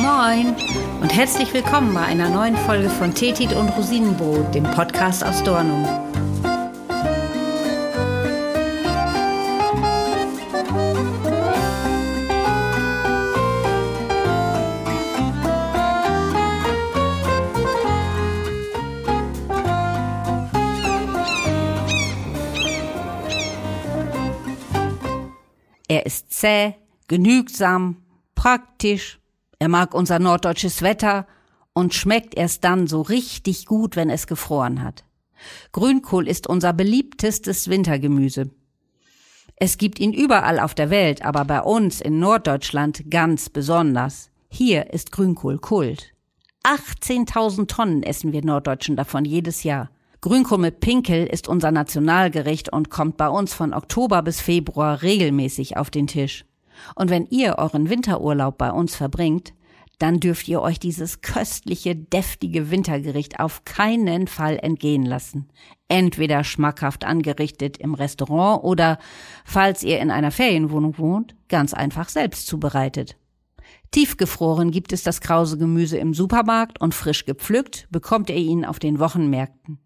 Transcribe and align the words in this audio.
Moin 0.00 0.56
und 1.02 1.14
herzlich 1.14 1.52
willkommen 1.52 1.92
bei 1.92 2.00
einer 2.00 2.30
neuen 2.30 2.56
Folge 2.56 2.88
von 2.88 3.12
Tetit 3.14 3.52
und 3.52 3.68
Rosinenbrot, 3.68 4.54
dem 4.54 4.64
Podcast 4.64 5.22
aus 5.22 5.42
Dornum. 5.42 5.84
Er 25.88 26.06
ist 26.06 26.32
zäh, 26.32 26.74
genügsam, 27.06 27.96
praktisch, 28.34 29.19
er 29.60 29.68
mag 29.68 29.94
unser 29.94 30.18
norddeutsches 30.18 30.80
Wetter 30.80 31.26
und 31.74 31.94
schmeckt 31.94 32.34
erst 32.34 32.64
dann 32.64 32.86
so 32.86 33.02
richtig 33.02 33.66
gut, 33.66 33.94
wenn 33.94 34.08
es 34.10 34.26
gefroren 34.26 34.82
hat. 34.82 35.04
Grünkohl 35.72 36.26
ist 36.26 36.46
unser 36.46 36.72
beliebtestes 36.72 37.68
Wintergemüse. 37.68 38.50
Es 39.56 39.76
gibt 39.76 40.00
ihn 40.00 40.14
überall 40.14 40.58
auf 40.58 40.74
der 40.74 40.88
Welt, 40.88 41.22
aber 41.22 41.44
bei 41.44 41.60
uns 41.60 42.00
in 42.00 42.18
Norddeutschland 42.18 43.10
ganz 43.10 43.50
besonders. 43.50 44.30
Hier 44.48 44.94
ist 44.94 45.12
Grünkohl 45.12 45.58
Kult. 45.58 46.14
18.000 46.64 47.66
Tonnen 47.66 48.02
essen 48.02 48.32
wir 48.32 48.42
Norddeutschen 48.42 48.96
davon 48.96 49.26
jedes 49.26 49.62
Jahr. 49.62 49.90
Grünkohl 50.22 50.58
mit 50.58 50.80
Pinkel 50.80 51.26
ist 51.26 51.48
unser 51.48 51.70
Nationalgericht 51.70 52.72
und 52.72 52.88
kommt 52.88 53.18
bei 53.18 53.28
uns 53.28 53.52
von 53.52 53.74
Oktober 53.74 54.22
bis 54.22 54.40
Februar 54.40 55.02
regelmäßig 55.02 55.76
auf 55.76 55.90
den 55.90 56.06
Tisch. 56.06 56.46
Und 56.94 57.10
wenn 57.10 57.26
ihr 57.26 57.56
euren 57.58 57.90
Winterurlaub 57.90 58.58
bei 58.58 58.70
uns 58.70 58.94
verbringt, 58.94 59.52
dann 60.00 60.18
dürft 60.18 60.48
ihr 60.48 60.62
euch 60.62 60.78
dieses 60.80 61.20
köstliche, 61.20 61.94
deftige 61.94 62.70
Wintergericht 62.70 63.38
auf 63.38 63.64
keinen 63.66 64.26
Fall 64.26 64.58
entgehen 64.58 65.04
lassen. 65.04 65.50
Entweder 65.88 66.42
schmackhaft 66.42 67.04
angerichtet 67.04 67.76
im 67.76 67.92
Restaurant 67.92 68.64
oder, 68.64 68.98
falls 69.44 69.82
ihr 69.82 70.00
in 70.00 70.10
einer 70.10 70.30
Ferienwohnung 70.30 70.96
wohnt, 70.96 71.36
ganz 71.48 71.74
einfach 71.74 72.08
selbst 72.08 72.46
zubereitet. 72.46 73.16
Tiefgefroren 73.90 74.70
gibt 74.70 74.92
es 74.92 75.02
das 75.02 75.20
krause 75.20 75.58
Gemüse 75.58 75.98
im 75.98 76.14
Supermarkt 76.14 76.80
und 76.80 76.94
frisch 76.94 77.26
gepflückt 77.26 77.86
bekommt 77.90 78.30
ihr 78.30 78.36
ihn 78.36 78.64
auf 78.64 78.78
den 78.78 79.00
Wochenmärkten. 79.00 79.80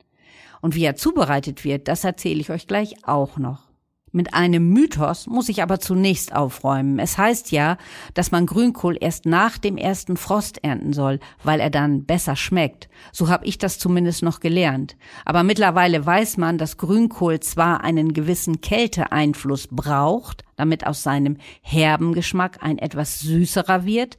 Und 0.60 0.76
wie 0.76 0.84
er 0.84 0.94
zubereitet 0.94 1.64
wird, 1.64 1.88
das 1.88 2.04
erzähle 2.04 2.40
ich 2.40 2.50
euch 2.50 2.66
gleich 2.66 2.94
auch 3.04 3.36
noch. 3.36 3.73
Mit 4.16 4.32
einem 4.32 4.68
Mythos 4.68 5.26
muss 5.26 5.48
ich 5.48 5.60
aber 5.60 5.80
zunächst 5.80 6.36
aufräumen. 6.36 7.00
Es 7.00 7.18
heißt 7.18 7.50
ja, 7.50 7.76
dass 8.14 8.30
man 8.30 8.46
Grünkohl 8.46 8.96
erst 9.00 9.26
nach 9.26 9.58
dem 9.58 9.76
ersten 9.76 10.16
Frost 10.16 10.62
ernten 10.62 10.92
soll, 10.92 11.18
weil 11.42 11.58
er 11.58 11.68
dann 11.68 12.04
besser 12.04 12.36
schmeckt. 12.36 12.88
So 13.10 13.28
habe 13.28 13.44
ich 13.44 13.58
das 13.58 13.80
zumindest 13.80 14.22
noch 14.22 14.38
gelernt. 14.38 14.96
Aber 15.24 15.42
mittlerweile 15.42 16.06
weiß 16.06 16.36
man, 16.36 16.58
dass 16.58 16.76
Grünkohl 16.76 17.40
zwar 17.40 17.82
einen 17.82 18.14
gewissen 18.14 18.60
Kälteeinfluss 18.60 19.66
braucht, 19.72 20.44
damit 20.54 20.86
aus 20.86 21.02
seinem 21.02 21.36
herben 21.60 22.12
Geschmack 22.12 22.58
ein 22.60 22.78
etwas 22.78 23.18
süßerer 23.18 23.84
wird, 23.84 24.16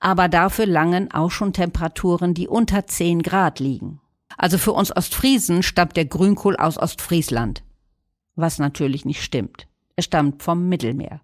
aber 0.00 0.26
dafür 0.26 0.66
langen 0.66 1.12
auch 1.12 1.30
schon 1.30 1.52
Temperaturen, 1.52 2.34
die 2.34 2.48
unter 2.48 2.88
10 2.88 3.22
Grad 3.22 3.60
liegen. 3.60 4.00
Also 4.36 4.58
für 4.58 4.72
uns 4.72 4.94
Ostfriesen 4.94 5.62
stammt 5.62 5.96
der 5.96 6.06
Grünkohl 6.06 6.56
aus 6.56 6.78
Ostfriesland 6.78 7.62
was 8.36 8.58
natürlich 8.58 9.04
nicht 9.04 9.22
stimmt. 9.22 9.66
Er 9.96 10.02
stammt 10.02 10.42
vom 10.42 10.68
Mittelmeer. 10.68 11.20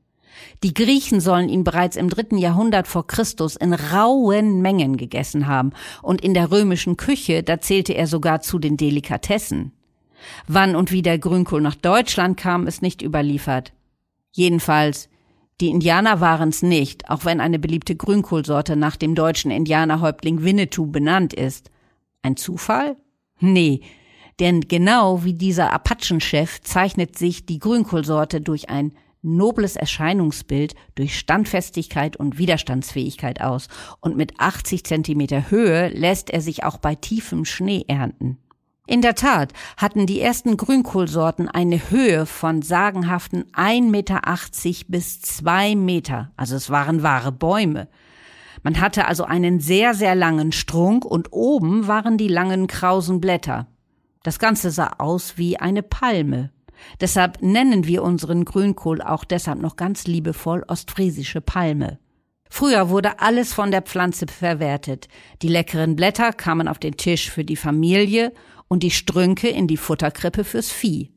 Die 0.63 0.75
Griechen 0.75 1.21
sollen 1.21 1.49
ihn 1.49 1.63
bereits 1.63 1.97
im 1.97 2.09
dritten 2.09 2.39
Jahrhundert 2.39 2.89
vor 2.89 3.07
Christus 3.07 3.57
in 3.57 3.75
rauen 3.75 4.63
Mengen 4.63 4.97
gegessen 4.97 5.47
haben, 5.47 5.73
und 6.03 6.23
in 6.23 6.35
der 6.35 6.51
römischen 6.51 6.97
Küche, 6.97 7.43
da 7.43 7.61
zählte 7.61 7.93
er 7.93 8.07
sogar 8.07 8.41
zu 8.41 8.59
den 8.59 8.77
Delikatessen. 8.77 9.73
Wann 10.47 10.77
und 10.77 10.93
wie 10.93 11.03
der 11.03 11.19
Grünkohl 11.19 11.61
nach 11.61 11.75
Deutschland 11.75 12.37
kam, 12.37 12.67
ist 12.67 12.83
nicht 12.83 13.03
überliefert. 13.03 13.73
Jedenfalls, 14.31 15.09
die 15.61 15.69
Indianer 15.69 16.21
waren's 16.21 16.63
nicht, 16.63 17.11
auch 17.11 17.25
wenn 17.25 17.41
eine 17.41 17.59
beliebte 17.59 17.95
Grünkohlsorte 17.95 18.77
nach 18.77 18.97
dem 18.97 19.15
deutschen 19.15 19.51
Indianerhäuptling 19.51 20.43
Winnetou 20.43 20.87
benannt 20.87 21.35
ist. 21.35 21.71
Ein 22.23 22.37
Zufall? 22.37 22.97
Nee, 23.41 23.81
denn 24.41 24.63
genau 24.63 25.25
wie 25.25 25.35
dieser 25.35 25.73
Apachenchef 25.73 26.61
zeichnet 26.63 27.19
sich 27.19 27.47
die 27.47 27.59
Grünkohlsorte 27.59 28.41
durch 28.41 28.71
ein 28.71 28.93
nobles 29.23 29.77
Erscheinungsbild, 29.77 30.75
durch 30.95 31.19
Standfestigkeit 31.19 32.17
und 32.17 32.39
Widerstandsfähigkeit 32.39 33.41
aus. 33.41 33.69
Und 34.01 34.17
mit 34.17 34.39
80 34.39 34.85
Zentimeter 34.85 35.51
Höhe 35.51 35.89
lässt 35.89 36.31
er 36.31 36.41
sich 36.41 36.65
auch 36.65 36.79
bei 36.79 36.95
tiefem 36.95 37.45
Schnee 37.45 37.85
ernten. 37.87 38.39
In 38.89 39.01
der 39.01 39.15
Tat 39.15 39.53
hatten 39.77 40.07
die 40.07 40.21
ersten 40.21 40.57
Grünkohlsorten 40.57 41.49
eine 41.49 41.91
Höhe 41.91 42.27
von 42.27 42.63
sagenhaften 42.63 43.45
1,80 43.53 43.83
Meter 43.91 44.21
bis 44.89 45.23
2 45.23 45.77
Meter. 45.77 46.33
Also 46.37 46.57
es 46.57 46.69
waren 46.69 47.05
wahre 47.05 47.31
Bäume. 47.31 47.89
Man 48.65 48.81
hatte 48.81 49.07
also 49.07 49.25
einen 49.25 49.61
sehr, 49.61 49.95
sehr 49.95 50.15
langen 50.17 50.51
Strunk 50.51 51.05
und 51.05 51.29
oben 51.33 51.87
waren 51.87 52.19
die 52.19 52.29
langen 52.29 52.67
krausen 52.67 53.21
Blätter. 53.21 53.69
Das 54.23 54.39
Ganze 54.39 54.71
sah 54.71 54.95
aus 54.99 55.37
wie 55.37 55.59
eine 55.59 55.83
Palme. 55.83 56.51
Deshalb 57.01 57.43
nennen 57.43 57.87
wir 57.87 58.03
unseren 58.03 58.45
Grünkohl 58.45 59.03
auch 59.03 59.25
deshalb 59.25 59.61
noch 59.61 59.77
ganz 59.77 60.07
liebevoll 60.07 60.65
ostfriesische 60.67 61.41
Palme. 61.41 61.99
Früher 62.51 62.91
wurde 62.91 63.21
alles 63.21 63.55
von 63.55 63.71
der 63.71 63.83
Pflanze 63.83 64.27
verwertet. 64.27 65.09
Die 65.41 65.49
leckeren 65.49 65.97
Blätter 65.97 66.33
kamen 66.33 66.69
auf 66.69 66.79
den 66.79 66.97
Tisch 66.97 67.31
für 67.31 67.45
die 67.45 67.57
Familie 67.57 68.33
und 68.69 68.83
die 68.83 68.91
Strünke 68.91 69.49
in 69.49 69.67
die 69.67 69.79
Futterkrippe 69.79 70.45
fürs 70.45 70.71
Vieh. 70.71 71.13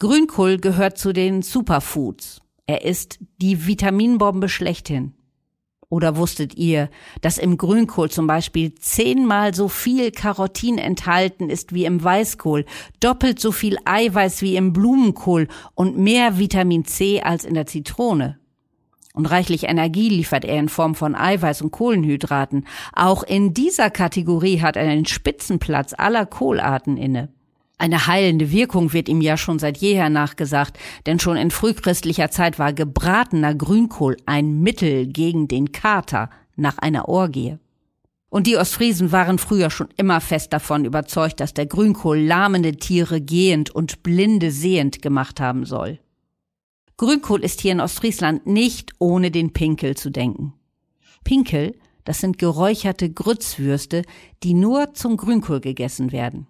Grünkohl 0.00 0.58
gehört 0.58 0.98
zu 0.98 1.12
den 1.12 1.42
Superfoods. 1.42 2.40
Er 2.66 2.84
ist 2.84 3.18
die 3.40 3.66
Vitaminbombe 3.66 4.48
schlechthin. 4.48 5.14
Oder 5.90 6.16
wusstet 6.16 6.56
ihr, 6.56 6.88
dass 7.20 7.36
im 7.36 7.58
Grünkohl 7.58 8.10
zum 8.10 8.28
Beispiel 8.28 8.74
zehnmal 8.76 9.54
so 9.54 9.68
viel 9.68 10.12
Karotin 10.12 10.78
enthalten 10.78 11.50
ist 11.50 11.74
wie 11.74 11.84
im 11.84 12.02
Weißkohl, 12.02 12.64
doppelt 13.00 13.40
so 13.40 13.50
viel 13.50 13.76
Eiweiß 13.84 14.40
wie 14.40 14.54
im 14.54 14.72
Blumenkohl 14.72 15.48
und 15.74 15.98
mehr 15.98 16.38
Vitamin 16.38 16.84
C 16.84 17.20
als 17.20 17.44
in 17.44 17.54
der 17.54 17.66
Zitrone? 17.66 18.38
Und 19.14 19.26
reichlich 19.26 19.64
Energie 19.64 20.08
liefert 20.08 20.44
er 20.44 20.60
in 20.60 20.68
Form 20.68 20.94
von 20.94 21.16
Eiweiß 21.16 21.62
und 21.62 21.72
Kohlenhydraten. 21.72 22.68
Auch 22.92 23.24
in 23.24 23.52
dieser 23.52 23.90
Kategorie 23.90 24.60
hat 24.60 24.76
er 24.76 24.84
einen 24.84 25.06
Spitzenplatz 25.06 25.92
aller 25.98 26.24
Kohlarten 26.24 26.96
inne. 26.96 27.30
Eine 27.80 28.06
heilende 28.06 28.50
Wirkung 28.50 28.92
wird 28.92 29.08
ihm 29.08 29.22
ja 29.22 29.38
schon 29.38 29.58
seit 29.58 29.78
jeher 29.78 30.10
nachgesagt, 30.10 30.78
denn 31.06 31.18
schon 31.18 31.38
in 31.38 31.50
frühchristlicher 31.50 32.30
Zeit 32.30 32.58
war 32.58 32.74
gebratener 32.74 33.54
Grünkohl 33.54 34.18
ein 34.26 34.60
Mittel 34.60 35.06
gegen 35.06 35.48
den 35.48 35.72
Kater 35.72 36.28
nach 36.56 36.76
einer 36.76 37.08
Orgie. 37.08 37.56
Und 38.28 38.46
die 38.46 38.58
Ostfriesen 38.58 39.12
waren 39.12 39.38
früher 39.38 39.70
schon 39.70 39.88
immer 39.96 40.20
fest 40.20 40.52
davon 40.52 40.84
überzeugt, 40.84 41.40
dass 41.40 41.54
der 41.54 41.64
Grünkohl 41.64 42.18
lahmende 42.18 42.76
Tiere 42.76 43.22
gehend 43.22 43.70
und 43.70 44.02
Blinde 44.02 44.50
sehend 44.50 45.00
gemacht 45.00 45.40
haben 45.40 45.64
soll. 45.64 46.00
Grünkohl 46.98 47.42
ist 47.42 47.62
hier 47.62 47.72
in 47.72 47.80
Ostfriesland 47.80 48.46
nicht 48.46 48.92
ohne 48.98 49.30
den 49.30 49.54
Pinkel 49.54 49.96
zu 49.96 50.10
denken. 50.10 50.52
Pinkel, 51.24 51.78
das 52.04 52.20
sind 52.20 52.36
geräucherte 52.36 53.10
Grützwürste, 53.10 54.02
die 54.42 54.52
nur 54.52 54.92
zum 54.92 55.16
Grünkohl 55.16 55.60
gegessen 55.60 56.12
werden. 56.12 56.46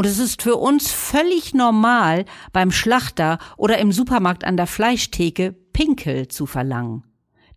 Und 0.00 0.06
es 0.06 0.18
ist 0.18 0.40
für 0.40 0.56
uns 0.56 0.90
völlig 0.90 1.52
normal, 1.52 2.24
beim 2.54 2.70
Schlachter 2.70 3.36
oder 3.58 3.76
im 3.76 3.92
Supermarkt 3.92 4.44
an 4.44 4.56
der 4.56 4.66
Fleischtheke 4.66 5.52
Pinkel 5.74 6.28
zu 6.28 6.46
verlangen. 6.46 7.04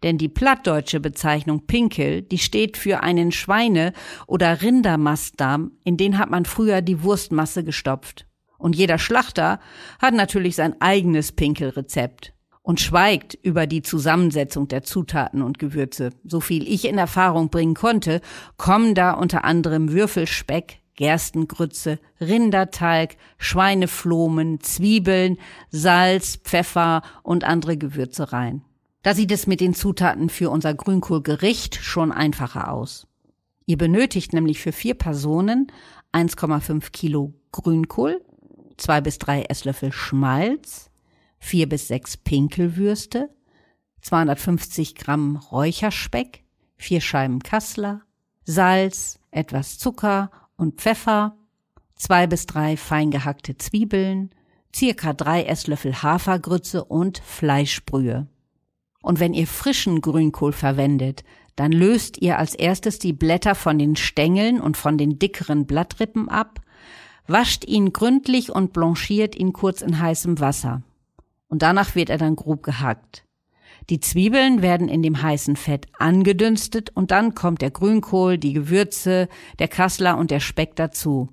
Denn 0.04 0.18
die 0.18 0.28
plattdeutsche 0.28 1.00
Bezeichnung 1.00 1.68
Pinkel, 1.68 2.22
die 2.22 2.40
steht 2.40 2.76
für 2.76 3.02
einen 3.02 3.32
Schweine- 3.32 3.94
oder 4.28 4.62
Rindermastdarm, 4.62 5.72
in 5.86 5.96
den 5.96 6.18
hat 6.18 6.32
man 6.32 6.44
früher 6.44 6.82
die 6.82 7.02
Wurstmasse 7.02 7.64
gestopft. 7.64 8.28
Und 8.58 8.76
jeder 8.76 8.98
Schlachter 8.98 9.62
hat 10.02 10.14
natürlich 10.14 10.58
sein 10.58 10.76
eigenes 10.82 11.32
Pinkelrezept 11.32 12.34
und 12.62 12.82
schweigt 12.82 13.36
über 13.42 13.68
die 13.68 13.84
Zusammensetzung 13.84 14.68
der 14.68 14.84
Zutaten 14.84 15.44
und 15.44 15.60
Gewürze. 15.60 16.10
So 16.26 16.42
viel 16.42 16.68
ich 16.68 16.84
in 16.90 16.98
Erfahrung 16.98 17.48
bringen 17.48 17.76
konnte, 17.76 18.20
kommen 18.58 18.96
da 18.96 19.14
unter 19.14 19.46
anderem 19.46 19.94
Würfelspeck, 19.94 20.83
Gerstengrütze, 20.96 22.00
Rindertalg, 22.22 23.18
Schweineflomen, 23.38 24.60
Zwiebeln, 24.62 25.38
Salz, 25.70 26.38
Pfeffer 26.38 27.02
und 27.24 27.44
andere 27.44 27.78
Gewürze 27.78 28.32
rein. 28.32 28.64
Da 29.02 29.14
sieht 29.14 29.32
es 29.32 29.48
mit 29.48 29.60
den 29.60 29.74
Zutaten 29.74 30.30
für 30.30 30.50
unser 30.50 30.74
Grünkohlgericht 30.74 31.76
schon 31.76 32.12
einfacher 32.12 32.72
aus. 32.72 33.08
Ihr 33.66 33.78
benötigt 33.78 34.34
nämlich 34.34 34.60
für 34.60 34.72
vier 34.72 34.94
Personen 34.94 35.68
1,5 36.14 36.92
Kilo 36.92 37.34
Grünkohl, 37.52 38.22
zwei 38.78 39.02
bis 39.02 39.18
drei 39.18 39.44
Esslöffel 39.44 39.92
Schmalz, 39.92 40.90
vier 41.40 41.68
bis 41.68 41.88
sechs 41.88 42.18
Pinkelwürste, 42.18 43.30
250 44.02 44.96
Gramm 44.96 45.38
Räucherspeck, 45.38 46.44
vier 46.76 47.02
Scheiben 47.02 47.40
Kassler, 47.40 48.02
Salz, 48.46 49.20
etwas 49.32 49.80
Zucker 49.80 50.30
und 50.58 50.82
Pfeffer, 50.82 51.36
zwei 51.96 52.28
bis 52.28 52.46
drei 52.46 52.78
fein 52.78 53.12
gehackte 53.12 53.58
Zwiebeln, 53.58 54.32
circa 54.76 55.14
drei 55.14 55.44
Esslöffel 55.44 56.02
Hafergrütze 56.02 56.84
und 56.84 57.20
Fleischbrühe. 57.20 58.28
Und 59.02 59.20
wenn 59.20 59.34
ihr 59.34 59.48
frischen 59.48 60.02
Grünkohl 60.02 60.54
verwendet, 60.54 61.24
dann 61.56 61.72
löst 61.72 62.22
ihr 62.22 62.40
als 62.40 62.56
erstes 62.56 63.00
die 63.00 63.14
Blätter 63.14 63.54
von 63.54 63.78
den 63.78 63.96
Stängeln 63.96 64.60
und 64.60 64.78
von 64.78 64.98
den 64.98 65.20
dickeren 65.20 65.66
Blattrippen 65.66 66.30
ab, 66.30 66.62
wascht 67.28 67.66
ihn 67.66 67.94
gründlich 67.94 68.52
und 68.52 68.74
blanchiert 68.74 69.36
ihn 69.36 69.54
kurz 69.54 69.82
in 69.82 70.00
heißem 70.00 70.40
Wasser. 70.40 70.82
Und 71.48 71.62
danach 71.62 71.96
wird 71.96 72.10
er 72.10 72.18
dann 72.18 72.36
grob 72.36 72.64
gehackt. 72.64 73.26
Die 73.90 74.00
Zwiebeln 74.00 74.62
werden 74.62 74.88
in 74.88 75.04
dem 75.04 75.22
heißen 75.22 75.56
Fett 75.56 75.88
angedünstet 75.98 76.92
und 76.94 77.12
dann 77.12 77.36
kommt 77.36 77.62
der 77.62 77.72
Grünkohl, 77.72 78.38
die 78.38 78.54
Gewürze, 78.54 79.28
der 79.60 79.68
Kassler 79.68 80.18
und 80.18 80.32
der 80.32 80.40
Speck 80.40 80.76
dazu. 80.76 81.30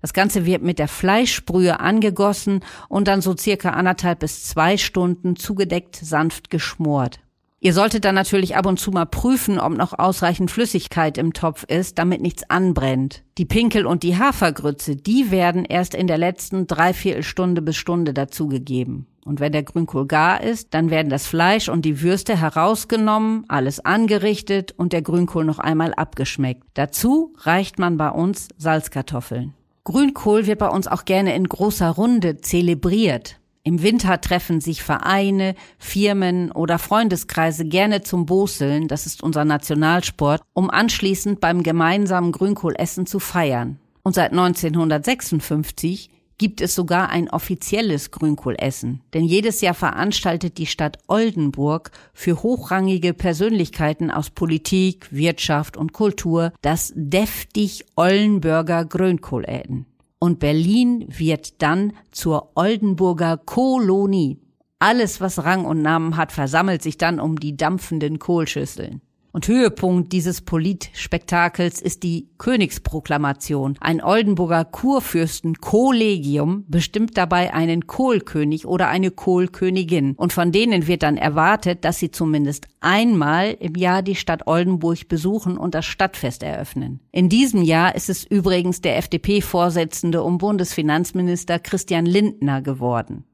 Das 0.00 0.12
Ganze 0.12 0.44
wird 0.44 0.62
mit 0.62 0.78
der 0.78 0.88
Fleischbrühe 0.88 1.78
angegossen 1.78 2.60
und 2.88 3.06
dann 3.06 3.20
so 3.20 3.36
circa 3.36 3.70
anderthalb 3.70 4.18
bis 4.18 4.44
zwei 4.44 4.76
Stunden 4.76 5.36
zugedeckt 5.36 5.96
sanft 5.96 6.50
geschmort. 6.50 7.20
Ihr 7.64 7.74
solltet 7.74 8.04
dann 8.04 8.16
natürlich 8.16 8.56
ab 8.56 8.66
und 8.66 8.80
zu 8.80 8.90
mal 8.90 9.06
prüfen, 9.06 9.60
ob 9.60 9.76
noch 9.76 9.96
ausreichend 9.96 10.50
Flüssigkeit 10.50 11.16
im 11.16 11.32
Topf 11.32 11.62
ist, 11.62 11.96
damit 11.96 12.20
nichts 12.20 12.42
anbrennt. 12.50 13.22
Die 13.38 13.44
Pinkel 13.44 13.86
und 13.86 14.02
die 14.02 14.18
Hafergrütze, 14.18 14.96
die 14.96 15.30
werden 15.30 15.64
erst 15.64 15.94
in 15.94 16.08
der 16.08 16.18
letzten 16.18 16.66
Dreiviertelstunde 16.66 17.62
bis 17.62 17.76
Stunde 17.76 18.14
dazugegeben. 18.14 19.06
Und 19.24 19.38
wenn 19.38 19.52
der 19.52 19.62
Grünkohl 19.62 20.08
gar 20.08 20.42
ist, 20.42 20.74
dann 20.74 20.90
werden 20.90 21.08
das 21.08 21.28
Fleisch 21.28 21.68
und 21.68 21.84
die 21.84 22.02
Würste 22.02 22.36
herausgenommen, 22.36 23.44
alles 23.46 23.78
angerichtet 23.78 24.74
und 24.76 24.92
der 24.92 25.02
Grünkohl 25.02 25.44
noch 25.44 25.60
einmal 25.60 25.94
abgeschmeckt. 25.94 26.64
Dazu 26.74 27.32
reicht 27.38 27.78
man 27.78 27.96
bei 27.96 28.10
uns 28.10 28.48
Salzkartoffeln. 28.58 29.54
Grünkohl 29.84 30.48
wird 30.48 30.58
bei 30.58 30.68
uns 30.68 30.88
auch 30.88 31.04
gerne 31.04 31.36
in 31.36 31.46
großer 31.46 31.90
Runde 31.90 32.38
zelebriert. 32.38 33.38
Im 33.64 33.80
Winter 33.82 34.20
treffen 34.20 34.60
sich 34.60 34.82
Vereine, 34.82 35.54
Firmen 35.78 36.50
oder 36.50 36.80
Freundeskreise 36.80 37.64
gerne 37.64 38.02
zum 38.02 38.26
Boseln, 38.26 38.88
das 38.88 39.06
ist 39.06 39.22
unser 39.22 39.44
Nationalsport, 39.44 40.42
um 40.52 40.68
anschließend 40.68 41.40
beim 41.40 41.62
gemeinsamen 41.62 42.32
Grünkohlessen 42.32 43.06
zu 43.06 43.20
feiern. 43.20 43.78
Und 44.02 44.16
seit 44.16 44.32
1956 44.32 46.10
gibt 46.38 46.60
es 46.60 46.74
sogar 46.74 47.10
ein 47.10 47.30
offizielles 47.30 48.10
Grünkohlessen. 48.10 49.00
Denn 49.14 49.24
jedes 49.24 49.60
Jahr 49.60 49.74
veranstaltet 49.74 50.58
die 50.58 50.66
Stadt 50.66 50.98
Oldenburg 51.06 51.92
für 52.12 52.42
hochrangige 52.42 53.14
Persönlichkeiten 53.14 54.10
aus 54.10 54.30
Politik, 54.30 55.12
Wirtschaft 55.12 55.76
und 55.76 55.92
Kultur 55.92 56.52
das 56.60 56.92
deftig 56.96 57.84
Ollenburger 57.94 58.84
Grünkohläden. 58.84 59.86
Und 60.22 60.38
Berlin 60.38 61.04
wird 61.08 61.62
dann 61.62 61.94
zur 62.12 62.52
Oldenburger 62.54 63.36
Kolonie. 63.38 64.38
Alles, 64.78 65.20
was 65.20 65.42
Rang 65.42 65.64
und 65.64 65.82
Namen 65.82 66.16
hat, 66.16 66.30
versammelt 66.30 66.80
sich 66.80 66.96
dann 66.96 67.18
um 67.18 67.40
die 67.40 67.56
dampfenden 67.56 68.20
Kohlschüsseln. 68.20 69.00
Und 69.34 69.48
Höhepunkt 69.48 70.12
dieses 70.12 70.42
Politspektakels 70.42 71.80
ist 71.80 72.02
die 72.02 72.28
Königsproklamation. 72.36 73.78
Ein 73.80 74.02
Oldenburger 74.02 74.66
Kurfürsten-Kollegium 74.66 76.66
bestimmt 76.68 77.16
dabei 77.16 77.54
einen 77.54 77.86
Kohlkönig 77.86 78.66
oder 78.66 78.88
eine 78.88 79.10
Kohlkönigin. 79.10 80.16
Und 80.16 80.34
von 80.34 80.52
denen 80.52 80.86
wird 80.86 81.02
dann 81.02 81.16
erwartet, 81.16 81.86
dass 81.86 81.98
sie 81.98 82.10
zumindest 82.10 82.68
einmal 82.80 83.56
im 83.58 83.74
Jahr 83.74 84.02
die 84.02 84.16
Stadt 84.16 84.46
Oldenburg 84.46 85.08
besuchen 85.08 85.56
und 85.56 85.74
das 85.74 85.86
Stadtfest 85.86 86.42
eröffnen. 86.42 87.00
In 87.10 87.30
diesem 87.30 87.62
Jahr 87.62 87.94
ist 87.94 88.10
es 88.10 88.24
übrigens 88.24 88.82
der 88.82 88.98
FDP-Vorsitzende 88.98 90.22
und 90.22 90.38
Bundesfinanzminister 90.38 91.58
Christian 91.58 92.04
Lindner 92.04 92.60
geworden. 92.60 93.24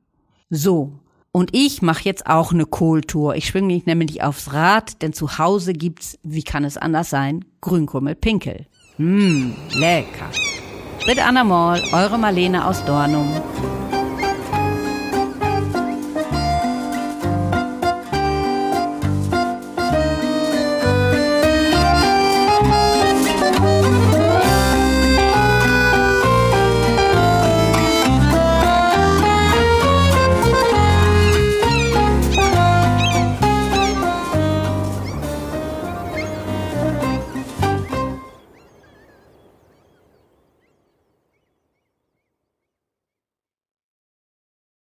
So, 0.48 1.00
und 1.38 1.50
ich 1.52 1.82
mache 1.82 2.02
jetzt 2.02 2.26
auch 2.26 2.50
eine 2.50 2.66
Kohltour. 2.66 3.36
Ich 3.36 3.46
schwinge 3.46 3.68
mich 3.68 3.86
nämlich 3.86 4.24
aufs 4.24 4.52
Rad, 4.52 5.02
denn 5.02 5.12
zu 5.12 5.38
Hause 5.38 5.72
gibt's, 5.72 6.18
wie 6.24 6.42
kann 6.42 6.64
es 6.64 6.76
anders 6.76 7.10
sein, 7.10 7.44
Grünkohl 7.60 8.00
mit 8.00 8.20
Pinkel. 8.20 8.66
Mmm, 8.96 9.54
lecker. 9.74 10.30
Mit 11.06 11.24
Anna 11.24 11.44
Moll, 11.44 11.80
eure 11.92 12.18
Marlene 12.18 12.66
aus 12.66 12.84
Dornum. 12.84 13.28